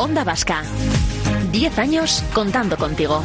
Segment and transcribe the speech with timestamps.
[0.00, 0.62] Onda Vasca.
[1.52, 3.22] Diez años contando contigo.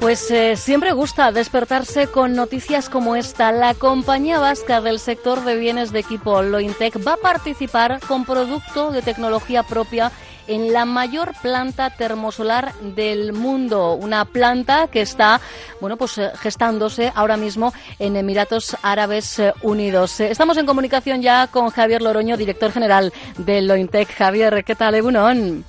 [0.00, 3.52] Pues eh, siempre gusta despertarse con noticias como esta.
[3.52, 8.92] La compañía vasca del sector de bienes de equipo Lointec va a participar con producto
[8.92, 10.10] de tecnología propia
[10.48, 15.40] en la mayor planta termosolar del mundo, una planta que está,
[15.80, 20.18] bueno, pues eh, gestándose ahora mismo en Emiratos Árabes eh, Unidos.
[20.20, 24.08] Estamos en comunicación ya con Javier Loroño, director general de Lointec.
[24.12, 25.64] Javier, ¿qué tal, Egunon?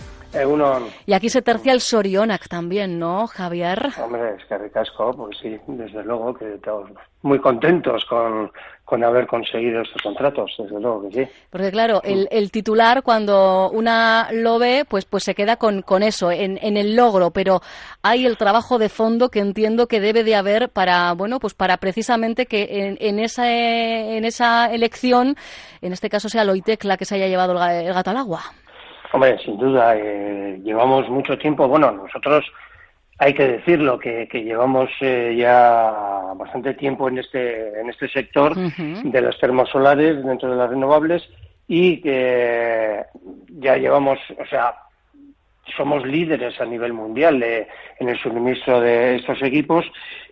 [1.06, 3.90] Y aquí se tercia el Sorionac también, ¿no, Javier?
[4.02, 6.92] Hombre, es que ricasco, pues sí, desde luego que estamos
[7.24, 8.52] muy contentos con,
[8.86, 11.32] con haber conseguido estos contratos, desde luego que sí.
[11.50, 16.04] Porque claro, el, el titular cuando una lo ve, pues, pues se queda con, con
[16.04, 17.62] eso, en, en el logro, pero
[18.04, 21.78] hay el trabajo de fondo que entiendo que debe de haber para, bueno, pues para
[21.78, 25.36] precisamente que en, en esa, en esa elección,
[25.82, 28.42] en este caso sea Loitec la que se haya llevado el, el gato al agua.
[29.12, 32.46] Hombre, sin duda, eh, llevamos mucho tiempo, bueno, nosotros
[33.18, 38.56] hay que decirlo, que, que llevamos eh, ya bastante tiempo en este, en este sector
[38.56, 41.28] de las termosolares dentro de las renovables
[41.68, 43.04] y que
[43.50, 44.76] ya llevamos, o sea,
[45.76, 49.86] somos líderes a nivel mundial en el suministro de estos equipos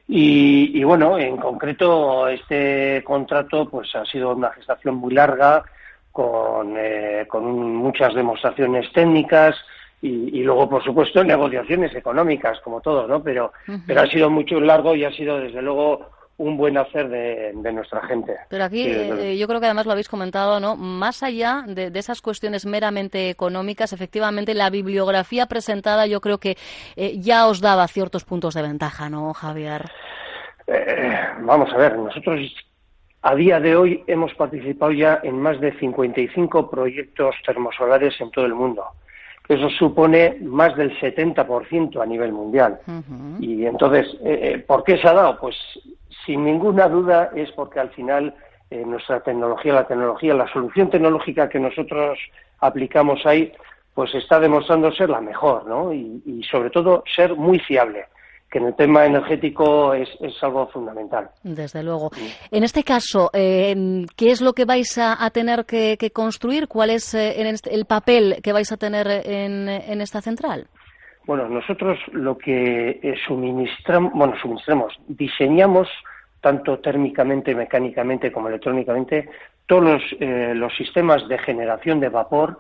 [0.08, 5.66] y, y, bueno, en concreto este contrato pues ha sido una gestación muy larga,
[6.18, 9.56] con, eh, con muchas demostraciones técnicas
[10.02, 13.22] y, y, luego, por supuesto, negociaciones económicas, como todo, ¿no?
[13.22, 13.54] Pero,
[13.86, 17.72] pero ha sido mucho largo y ha sido, desde luego, un buen hacer de, de
[17.72, 18.36] nuestra gente.
[18.50, 20.76] Pero aquí sí, eh, yo creo que además lo habéis comentado, ¿no?
[20.76, 26.58] Más allá de, de, esas cuestiones meramente económicas, efectivamente la bibliografía presentada yo creo que
[26.96, 29.84] eh, ya os daba ciertos puntos de ventaja, ¿no, Javier?
[30.66, 32.40] Eh, vamos a ver, nosotros
[33.22, 38.46] a día de hoy hemos participado ya en más de 55 proyectos termosolares en todo
[38.46, 38.84] el mundo.
[39.48, 42.80] Eso supone más del 70% a nivel mundial.
[42.86, 43.38] Uh -huh.
[43.40, 45.38] Y entonces, eh, ¿por qué se ha dado?
[45.40, 45.56] Pues
[46.26, 48.34] sin ninguna duda es porque al final
[48.70, 52.20] eh, nuestra tecnología, la tecnología, la solución tecnológica que nosotros
[52.60, 53.54] aplicamos ahí,
[53.94, 55.94] pues está demostrando ser la mejor, ¿no?
[55.94, 58.06] Y, y sobre todo ser muy fiable
[58.50, 61.30] que en el tema energético es, es algo fundamental.
[61.44, 62.12] Desde luego.
[62.52, 66.68] En este caso, eh, ¿qué es lo que vais a, a tener que, que, construir?
[66.68, 70.68] ¿Cuál es eh, el papel que vais a tener en, en esta central?
[71.28, 75.90] Bueno, nosotros lo que eh, suministramos, bueno, suministramos, diseñamos
[76.40, 79.30] tanto térmicamente, mecánicamente como electrónicamente
[79.66, 82.58] todos los, eh, los sistemas de generación de vapor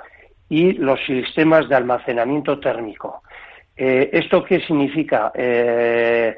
[0.49, 3.23] y los sistemas de almacenamiento térmico.
[3.77, 5.31] Eh, ¿Esto qué significa?
[5.35, 6.35] Eh,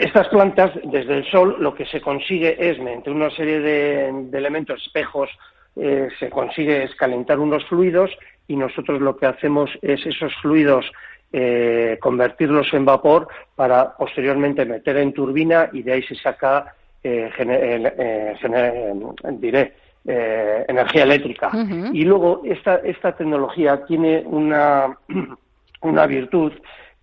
[0.00, 4.38] estas plantas, desde el sol, lo que se consigue es, mediante una serie de, de
[4.38, 5.30] elementos, espejos,
[5.76, 8.10] eh, se consigue es calentar unos fluidos
[8.48, 10.90] y nosotros lo que hacemos es esos fluidos
[11.32, 16.74] eh, convertirlos en vapor para posteriormente meter en turbina y de ahí se saca,
[17.04, 18.94] eh, gener, gener,
[19.38, 19.74] diré,
[20.04, 21.50] energía eléctrica.
[21.52, 21.90] Uh -huh.
[21.94, 24.98] Y luego esta, esta tecnología tiene una
[25.82, 26.52] una virtud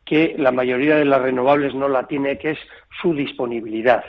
[0.05, 2.59] que la mayoría de las renovables no la tiene, que es
[3.01, 4.03] su disponibilidad.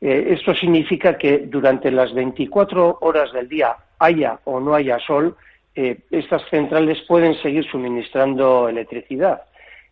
[0.00, 5.36] Eh, esto significa que durante las 24 horas del día, haya o no haya sol,
[5.74, 9.42] eh, estas centrales pueden seguir suministrando electricidad.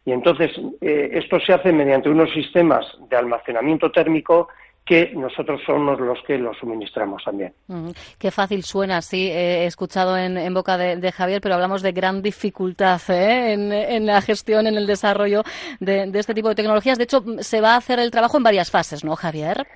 [0.04, 0.50] Y entonces
[0.80, 4.48] eh, esto se hace mediante unos sistemas de almacenamiento térmico
[4.84, 7.52] que nosotros somos los que lo suministramos también.
[7.68, 11.82] Mm, qué fácil suena, sí, he escuchado en, en boca de, de, Javier, pero hablamos
[11.82, 13.52] de gran dificultad ¿eh?
[13.52, 15.42] en, en, la gestión, en el desarrollo
[15.78, 16.98] de, de, este tipo de tecnologías.
[16.98, 19.66] De hecho, se va a hacer el trabajo en varias fases, ¿no, Javier?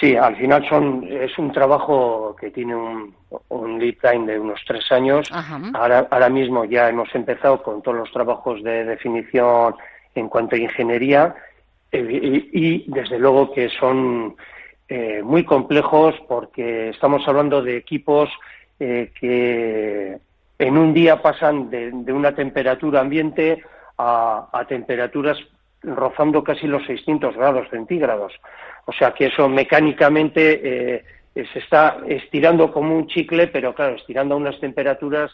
[0.00, 3.14] Sí, al final son, es un trabajo que tiene un,
[3.48, 5.30] un lead time de unos tres años.
[5.72, 9.76] Ahora, ahora mismo ya hemos empezado con todos los trabajos de definición
[10.14, 11.34] en cuanto a ingeniería
[11.98, 14.36] y, desde luego que son
[14.88, 18.30] eh, muy complejos porque estamos hablando de equipos
[18.80, 20.18] eh, que
[20.58, 23.62] en un día pasan de, una temperatura ambiente
[23.98, 25.38] a, a, temperaturas
[25.82, 28.32] rozando casi los 600 grados centígrados.
[28.86, 30.96] O sea que eso mecánicamente
[31.34, 35.30] eh, se está estirando como un chicle, pero claro, estirando a unas temperaturas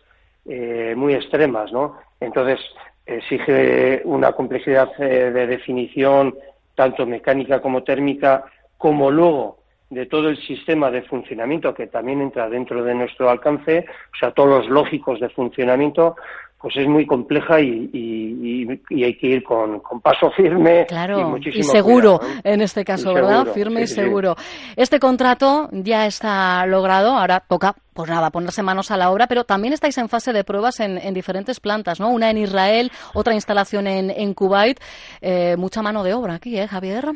[0.46, 1.98] eh, muy extremas, ¿no?
[2.20, 2.58] Entonces
[3.06, 6.34] exige una complejidad eh, de definición
[6.80, 8.46] tanto mecánica como térmica,
[8.78, 9.58] como luego
[9.90, 13.84] de todo el sistema de funcionamiento que también entra dentro de nuestro alcance,
[14.14, 16.16] o sea, todos los lógicos de funcionamiento,
[16.60, 22.60] pues es muy compleja y, hay que ir con, paso firme claro, y, seguro en
[22.60, 23.46] este caso, ¿verdad?
[23.46, 24.36] firme y seguro.
[24.76, 29.44] Este contrato ya está logrado, ahora toca, pues nada, ponerse manos a la obra, pero
[29.44, 32.10] también estáis en fase de pruebas en, diferentes plantas, ¿no?
[32.10, 34.78] Una en Israel, otra instalación en, en Kuwait.
[35.22, 37.06] Eh, mucha mano de obra aquí, ¿eh, Javier?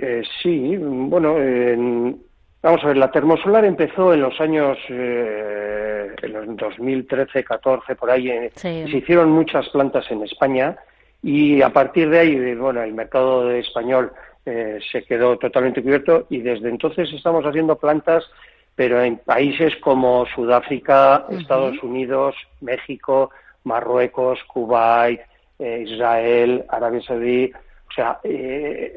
[0.00, 1.36] Eh, sí, bueno,
[2.62, 5.76] vamos a ver, la termosolar empezó en los años eh,
[6.22, 10.76] en los 2013, 14, por ahí, eh, se hicieron muchas plantas en España
[11.22, 14.12] y a partir de ahí, bueno, el mercado español
[14.44, 18.24] eh, se quedó totalmente cubierto y desde entonces estamos haciendo plantas,
[18.74, 23.30] pero en países como Sudáfrica, Estados Unidos, México,
[23.64, 25.20] Marruecos, Kuwait,
[25.58, 27.52] eh, Israel, Arabia Saudí,
[27.88, 28.20] o sea,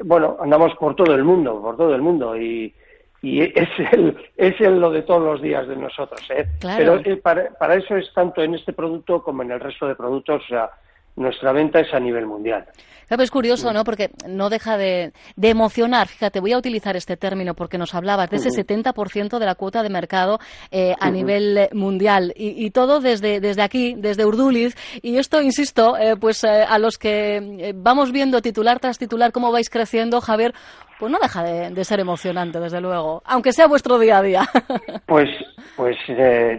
[0.04, 2.74] bueno, andamos por todo el mundo, por todo el mundo y
[3.22, 6.20] y es el, es el lo de todos los días de nosotros.
[6.30, 6.46] ¿eh?
[6.60, 9.94] Pero eh, para, para, eso es tanto en este producto como en el resto de
[9.94, 10.70] productos, o sea,
[11.16, 12.66] nuestra venta es a nivel mundial.
[13.10, 13.82] Claro, es curioso, ¿no?
[13.82, 15.12] Porque no deja de,
[15.42, 16.06] emocionar.
[16.06, 19.82] Fíjate, voy a utilizar este término porque nos hablabas de ese 70% de la cuota
[19.82, 20.38] de mercado
[20.70, 22.32] eh, a nivel mundial.
[22.36, 24.76] Y, todo desde, desde aquí, desde Urduliz.
[25.02, 29.50] Y esto, insisto, eh, pues eh, a los que vamos viendo titular tras titular cómo
[29.50, 30.54] vais creciendo, Javier,
[31.00, 34.42] pues no deja de, ser emocionante, desde luego, aunque sea vuestro día a día.
[35.06, 35.28] Pues,
[35.74, 35.96] pues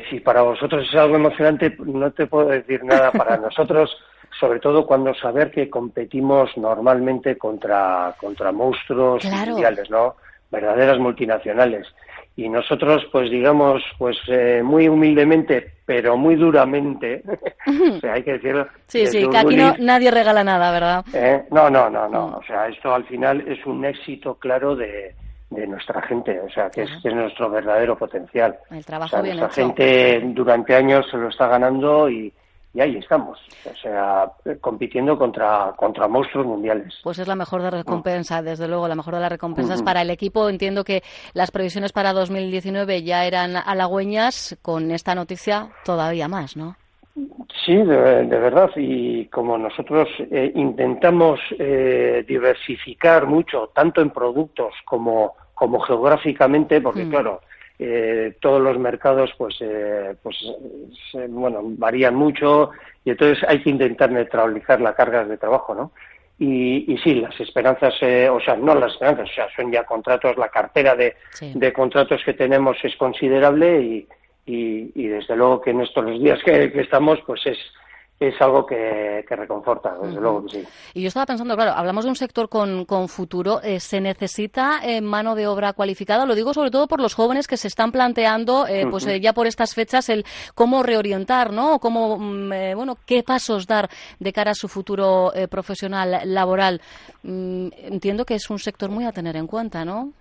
[0.10, 3.14] si para vosotros es algo emocionante, no te puedo decir nada.
[3.14, 3.90] Para nosotros
[4.42, 10.16] sobre todo cuando saber que competimos normalmente contra, contra monstruos mundiales, ¿no?
[10.50, 11.88] Verdaderas multinacionales.
[12.36, 17.22] Y nosotros, pues digamos, pues eh, muy humildemente, pero muy duramente,
[17.68, 18.68] o sea, hay que decirlo.
[18.88, 21.06] Sí, sí, que aquí no, nadie regala nada, ¿verdad?
[21.14, 21.44] ¿Eh?
[21.52, 22.28] No, no, no, no.
[22.30, 22.34] Mm.
[22.34, 25.14] O sea, esto al final es un éxito claro de,
[25.52, 28.58] de nuestra gente, o sea, que, es, que es nuestro verdadero potencial.
[28.72, 32.34] El trabajo o sea, nuestra gente durante años se lo está ganando y,
[32.74, 33.38] y ahí estamos,
[33.70, 34.32] o sea,
[34.62, 37.00] compitiendo contra, contra monstruos mundiales.
[37.04, 40.10] Pues es la mejor de recompensa, desde luego, la mejor de las recompensas para el
[40.10, 40.48] equipo.
[40.48, 41.04] Entiendo que
[41.34, 46.78] las previsiones para 2019 ya eran halagüeñas, con esta noticia todavía más, ¿no?
[47.66, 55.36] Sí, de, verdad, y como nosotros eh, intentamos eh, diversificar mucho, tanto en productos como,
[55.54, 57.10] como geográficamente, porque mm.
[57.10, 57.42] claro,
[57.84, 60.38] eh, todos los mercados pues eh, pues
[61.30, 62.70] bueno varían mucho
[63.04, 65.92] y entonces hay que intentar neutralizar la carga de trabajo no
[66.38, 69.84] y, y sí las esperanzas eh, o sea no las esperanzas o sea son ya
[69.84, 74.08] contratos la cartera de, de contratos que tenemos es considerable y,
[74.46, 77.58] y, desde luego que en estos días que estamos pues es
[78.22, 80.68] es algo que, reconforta, desde luego que sí.
[80.94, 84.80] Y yo estaba pensando, claro, hablamos de un sector con, con futuro, eh, ¿se necesita
[84.84, 86.28] eh, mano de obra cualificada?
[86.28, 89.48] Lo digo sobre todo por los jóvenes que se están planteando, eh, pues ya por
[89.48, 90.24] estas fechas, el
[90.54, 91.80] cómo reorientar, ¿no?
[91.80, 93.90] Cómo, mm, bueno, qué pasos dar
[94.20, 96.80] de cara a su futuro profesional laboral.
[97.24, 100.12] Mm, entiendo que es un sector muy a tener en cuenta, ¿no?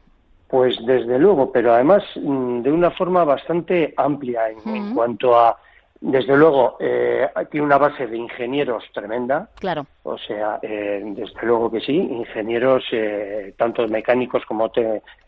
[0.49, 5.58] Pues desde luego, pero además mm, de una forma bastante amplia en cuanto a
[6.00, 9.50] desde luego, eh, tiene una base de ingenieros tremenda.
[9.58, 9.87] Claro.
[10.02, 14.70] O sea, eh, desde luego que sí, ingenieros eh, tanto mecánicos como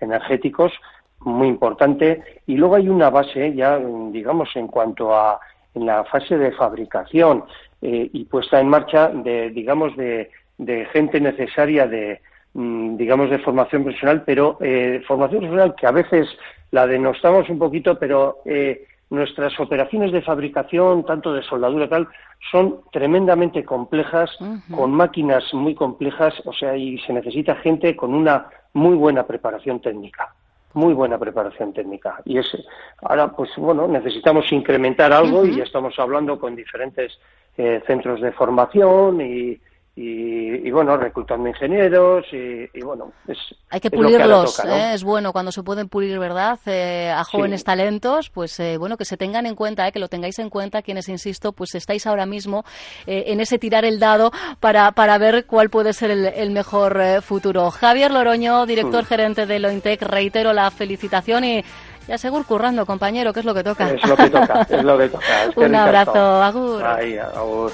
[0.00, 0.72] energéticos,
[1.20, 2.22] muy importante.
[2.46, 5.38] Y luego hay una base ya, digamos, en cuanto a
[5.74, 7.44] en la fase de fabricación
[7.80, 12.20] eh, y puesta en marcha de, digamos, de, de gente necesaria de,
[12.54, 16.28] mm, digamos, de formación profesional, pero eh, formación profesional que a veces
[16.70, 22.08] la denostamos un poquito, pero eh, nuestras operaciones de fabricación, tanto de soldadura y tal,
[22.50, 24.30] son tremendamente complejas,
[24.74, 29.80] con máquinas muy complejas, o sea, y se necesita gente con una muy buena preparación
[29.80, 30.32] técnica
[30.74, 32.22] muy buena preparación técnica.
[32.24, 32.64] Y ese,
[33.02, 37.12] ahora, pues bueno, necesitamos incrementar algo y ya estamos hablando con diferentes
[37.58, 39.60] eh, centros de formación y,
[39.94, 43.36] y, bueno, reclutando ingenieros y, bueno, es,
[43.68, 44.94] hay que pulirlos, ¿eh?
[44.94, 46.58] es bueno cuando se pueden pulir, ¿verdad?
[46.64, 50.38] Eh, a jóvenes talentos, pues eh, bueno, que se tengan en cuenta, que lo tengáis
[50.38, 52.64] en cuenta quienes, insisto, pues estáis ahora mismo
[53.06, 54.30] en ese tirar el dado
[54.60, 57.70] para, para ver cuál puede ser el, mejor futuro.
[57.70, 59.06] Javier Loroño, director mm.
[59.06, 61.64] gerente de Lointec, reitero la felicitación y
[62.08, 63.90] ya seguro currando, compañero, que es lo que toca.
[63.90, 65.26] Es lo que toca, es lo que toca.
[65.56, 66.82] Un abrazo, agur.
[66.82, 67.72] Ay, agur.